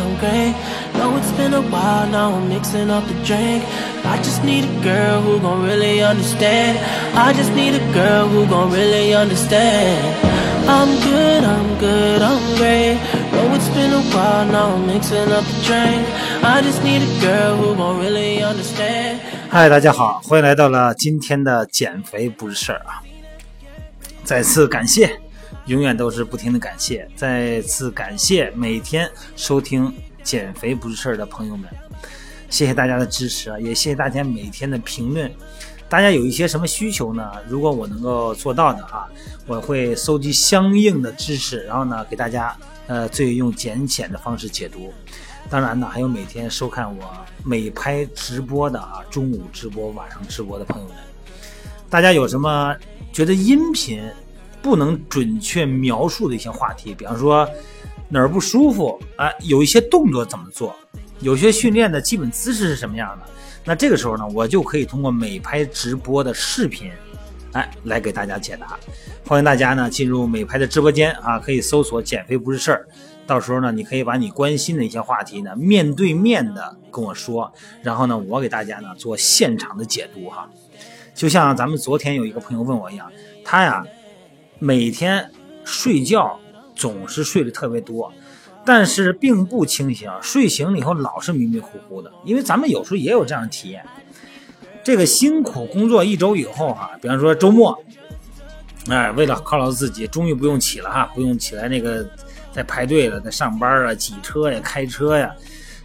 [0.00, 0.54] I'm great.
[0.96, 3.62] Know it's been a while now, I'm mixing up the drink.
[4.04, 6.78] I just need a girl who gon' really understand.
[7.14, 10.00] I just need a girl who gon' really understand.
[10.66, 12.96] I'm good, I'm good, I'm great.
[13.32, 16.06] Know it's been a while now, I'm mixing up the drink.
[16.42, 19.20] I just need a girl who gon' really understand.
[19.50, 23.02] 嗨，大家好，欢迎来到了今天的减肥不是事儿啊！
[24.22, 25.20] 再次感谢，
[25.66, 29.92] 永远都是不停的感谢，再次感谢每天收听
[30.22, 31.68] 减肥不是事儿的朋友们，
[32.48, 35.30] 谢谢大家的支持啊，也谢谢大家每天的评论。
[35.88, 37.32] 大家有一些什么需求呢？
[37.48, 39.08] 如果我能够做到的啊，
[39.46, 44.92] 我会搜集相应的知识，然后呢给大家呃最用简浅的方式解读。
[45.48, 47.04] 当然呢，还有每天收看我
[47.44, 50.96] 美拍直播的啊，中午直播、晚上直播的朋友们，
[51.88, 52.76] 大家有什么
[53.12, 54.00] 觉得音频
[54.62, 56.94] 不能准确描述的一些话题？
[56.94, 57.48] 比方说
[58.08, 60.74] 哪儿不舒服啊，有一些动作怎么做，
[61.20, 63.26] 有些训练的基本姿势是什么样的？
[63.64, 66.90] 那这个时候呢，我就可以通过美拍直播的视频，
[67.52, 68.78] 哎，来给大家解答。
[69.26, 72.88] 欢迎大家呢进入美拍的直播间啊，可以搜索“减肥不是事儿”。
[73.26, 80.50] 到时候呢，你可以把你关心的一些话题呢，面对面的跟我说，然后呢，我给大家呢做现场的解读哈。
[81.14, 83.12] 就像咱们昨天有一个朋友问我一样，
[83.44, 83.84] 他呀
[84.60, 85.28] 每天
[85.64, 86.38] 睡觉
[86.76, 88.12] 总是睡得特别多，
[88.64, 92.12] 但是并不清醒，睡醒了以后老是迷迷糊糊的。
[92.24, 93.84] 因为咱们有时候也有这样的体验，
[94.84, 97.76] 这个辛苦工作一周以后哈，比方说周末，
[98.88, 102.08] 哎，为了犒劳自己，终于不用起了哈，不用起来那个。
[102.52, 105.32] 在排队了，在上班啊，挤车呀，开车呀，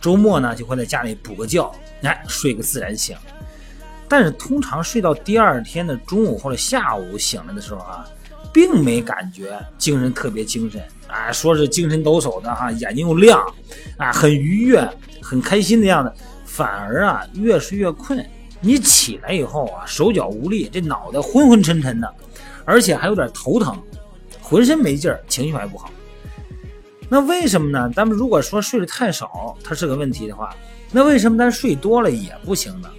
[0.00, 3.16] 周末呢就会在家里补个觉，哎，睡个自然醒。
[4.08, 8.04] 但是通常睡到第二天的中午或者下午醒来的时候啊，
[8.52, 13.40] 并没感觉精神特别精神啊，说是精神抖擞的哈，眼睛又亮
[13.96, 14.88] 啊，很愉悦，
[15.22, 16.12] 很开心的样子，
[16.44, 18.24] 反而啊越睡越困。
[18.60, 22.14] 你起来以后啊，手脚无力，这脑袋昏昏沉沉的，
[22.64, 23.80] 而且还有点头疼，
[24.42, 25.90] 浑身没劲儿，情绪还不好。
[27.08, 27.90] 那为什么呢？
[27.94, 30.54] 咱们如果说睡得太少，它是个问题的话，
[30.90, 32.90] 那为什么咱睡多了也不行呢？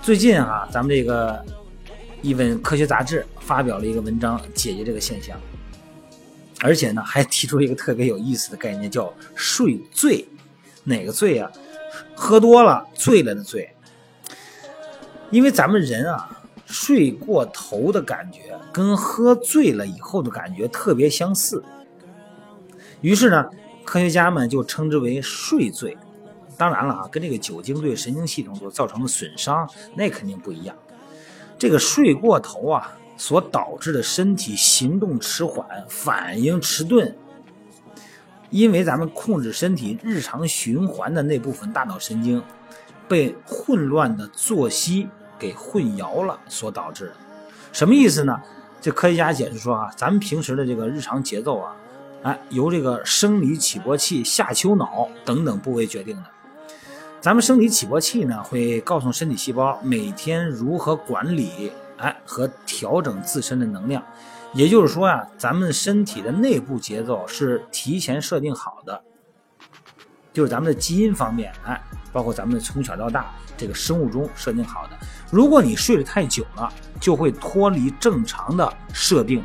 [0.00, 1.44] 最近啊，咱们这个
[2.24, 5.38] 一本科学杂志发表了一个文章，解决这个现象，
[6.62, 10.26] 而且呢，还提出一个特别有意思的概念，叫“睡醉”。
[10.84, 11.52] 哪个醉啊？
[12.14, 13.68] 喝多了醉了的醉。
[15.30, 21.62] 因为咱们人啊，睡过头的感觉跟喝醉了以后的感觉特别相似。
[23.02, 23.50] 于是呢，
[23.84, 25.94] 科学家们就称之为睡醉。
[26.56, 30.74] 当然了啊，跟这个酒精对神经系统所造成的损伤那肯定不一样。
[31.58, 37.14] 这个睡过头啊，所导致的身体行动迟缓、反应迟钝，
[38.50, 42.42] 因为咱们控制身体日常循环的那部分大脑神经
[43.08, 47.16] 被混乱的作息给混淆了所导致的。
[47.72, 48.40] 什么意思呢？
[48.80, 51.74] 这科学家解释说啊，咱们平时的这个日常节奏啊。
[52.22, 56.24] 哎，由这个生理起搏器、下丘脑等等部位决定的。
[57.24, 64.04] 咱们生理起搏器呢，会告诉身体细胞每天如何管理，哎，和调整自身的能量。
[64.52, 69.02] 也就是说呀，咱们身体的内部节奏是提前设定好的，
[70.34, 71.82] 就是咱们的基因方面，哎，
[72.12, 74.90] 包括咱们从小到大这个生物钟设定好的。
[75.30, 76.70] 如果你睡得太久了，
[77.00, 79.42] 就会脱离正常的设定。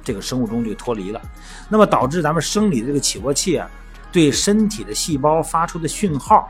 [0.00, 1.20] 这个生物钟就脱离了，
[1.68, 3.68] 那么导致咱们生理的这个起搏器啊，
[4.12, 6.48] 对身体的细胞发出的讯号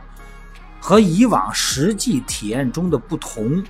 [0.79, 3.63] 和以往实际体验中的不同，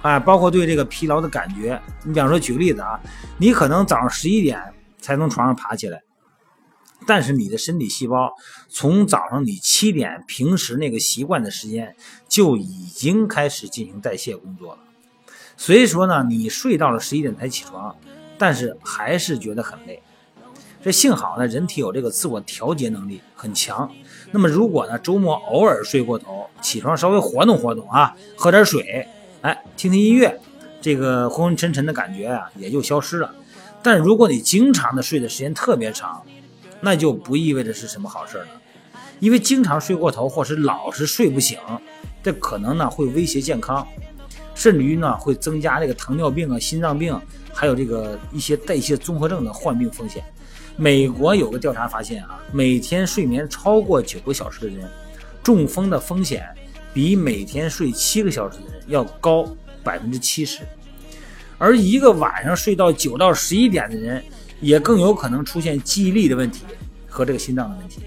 [0.00, 1.80] 啊，包括对这个疲劳的感觉。
[2.04, 3.00] 你比方说举个例子啊，
[3.38, 4.60] 你可能早上十一点
[5.00, 6.02] 才从床上爬起来，
[7.06, 8.32] 但是你的身体细胞
[8.68, 11.94] 从早上你七点平时那个习惯的时间
[12.28, 14.80] 就已经开始进行代谢工作了，
[15.56, 17.94] 所以说呢，你睡到了十一点才起床。
[18.38, 20.02] 但是还是觉得很累，
[20.82, 23.88] 这幸好呢，人体有这个自我调节能力很强。
[24.32, 29.06] 那么如果呢，周末偶尔睡过头，起床稍微活动活动啊，喝点水，
[29.42, 30.40] 哎，听听音乐，
[30.80, 33.32] 这个昏昏沉沉的感觉啊也就消失了。
[33.80, 36.20] 但如果你经常的睡的时间特别长，
[36.80, 38.46] 那就不意味着是什么好事了，
[39.20, 41.60] 因为经常睡过头或是老是睡不醒，
[42.24, 43.86] 这可能呢会威胁健康，
[44.52, 47.16] 甚至于呢会增加这个糖尿病啊、心脏病。
[47.54, 50.24] 还有这个一些代谢综合症的患病风险。
[50.76, 54.88] 美国有个调查发现啊，每天睡眠超过九个小时的人，
[55.42, 56.46] 中风的风险
[56.94, 59.46] 比每天睡七个小时的人要高
[59.84, 60.60] 百分之七十。
[61.58, 64.22] 而一个晚上睡到九到十一点的人，
[64.60, 66.64] 也更有可能出现记忆力的问题，
[67.08, 68.00] 和这个心脏的问题。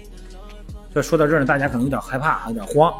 [0.92, 2.92] 这说到这儿呢，大家可能有点害怕，有点慌。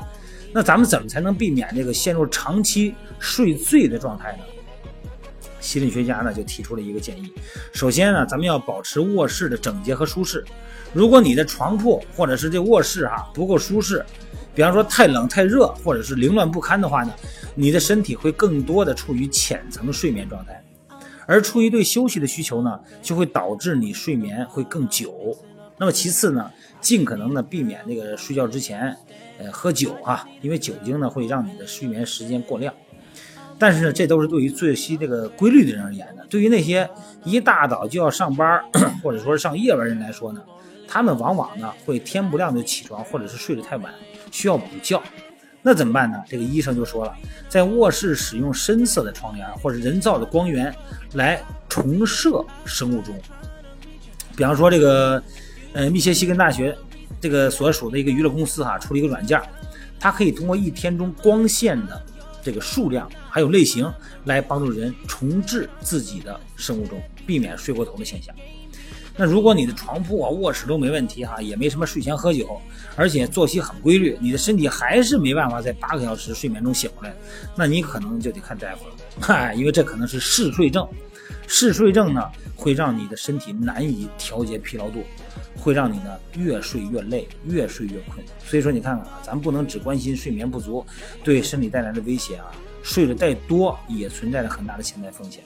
[0.52, 4.38] 那咱们怎么才能避免这个陷入长期睡醉的状态呢？
[5.60, 7.32] 心理学家呢就提出了一个建议，
[7.72, 10.44] 首先呢，咱们要保持卧室的整洁和舒适。
[10.92, 14.04] 如果你的床铺或者是这卧室哈不够舒适，
[14.54, 17.12] 比方说太冷太热，或者是凌乱不堪的话呢，
[17.54, 20.62] 你的身体会更多的处于浅层睡眠状态，
[21.26, 25.36] 而出于对休息的需求呢，就会导致你睡眠会更久。
[25.78, 26.50] 那么其次呢，
[26.80, 28.96] 尽可能的避免那个睡觉之前，
[29.38, 32.72] 呃喝酒啊，因为酒精呢会让你的睡眠时间过量。
[33.58, 36.26] 但是呢，这都是对于作息这个规律的人而言的。
[36.28, 36.88] 对于那些
[37.24, 38.62] 一大早就要上班，
[39.02, 40.42] 或者说上夜班人来说呢，
[40.86, 43.90] 他们往往呢会天不亮就起床，或者是睡得太晚，
[44.30, 45.00] 需要补觉。
[45.62, 46.22] 那怎么办呢？
[46.28, 47.14] 这个医生就说了，
[47.48, 50.72] 在卧室使用深色的窗帘或者人造的光源
[51.14, 53.18] 来重设生物钟。
[54.36, 55.22] 比方说这个，
[55.72, 56.76] 呃，密歇西根大学
[57.20, 59.40] 这个所属的一个娱乐公司哈，出了一个软件，
[59.98, 62.02] 它可以通过一天中光线的。
[62.46, 68.32] 这个数量还有类型来帮助人重置自己的生物钟，避免睡过头的现象。
[69.16, 72.60] 那如果你的床铺啊、卧室都没问题哈，也没什么睡前喝酒，
[72.94, 77.12] 而且作息很规律，你的身体还是没办法在八个小时睡眠中醒过来，
[77.56, 80.86] 那你可能就得看大夫了，嗨，因为这可能是嗜睡症。
[81.46, 85.02] 嗜睡症呢，会让你的身体难以调节疲劳度，
[85.58, 88.24] 会让你呢越睡越累，越睡越困。
[88.44, 90.84] 所以说，你看看啊，咱不能只关心睡眠不足
[91.22, 92.50] 对身体带来的威胁啊，
[92.82, 95.42] 睡得再多也存在着很大的潜在风险。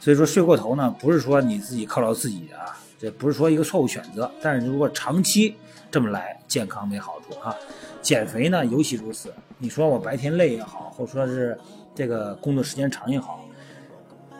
[0.00, 4.30] 所以说，睡过头呢，不是说你自己犒劳自己啊，这不是说一个错误选择。
[4.40, 5.54] 但是如果长期
[5.90, 7.54] 这么来，健康没好处啊。
[8.00, 9.32] 减肥呢，尤其如此。
[9.58, 11.56] 你说我白天累也好，或者说是
[11.94, 13.44] 这个工作时间长也好。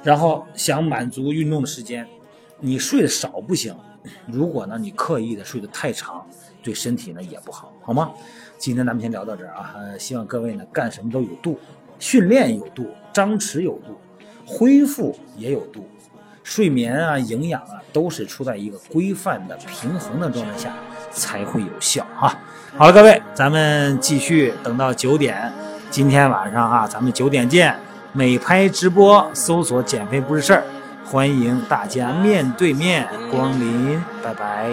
[0.02, 2.06] 然后想满足运动的时间，
[2.60, 3.75] 你睡得少不行。
[4.26, 6.26] 如果呢你刻意的睡得太长，
[6.60, 8.10] 对身体呢也不好，好吗？
[8.58, 11.58] 今天咱们先聊到这儿啊，希望各位呢干什么都有度，
[11.99, 13.96] 训练有度，张弛有度，
[14.44, 15.87] 恢复也有度，
[16.43, 20.75] 睡眠啊、营养啊都是处在一个规范的平衡的状态下
[21.12, 22.37] 才会有效啊。
[22.76, 25.52] 好了，各位，咱们继续等到九点，
[25.90, 27.76] 今天晚上啊，咱们九点见。
[28.14, 30.62] 美拍直播，搜索“减肥不是事儿”，
[31.10, 34.70] 欢迎大家面对面光临，拜拜。